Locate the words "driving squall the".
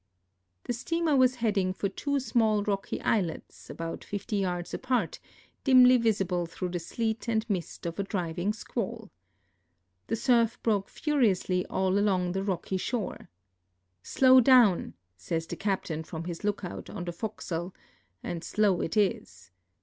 8.03-10.15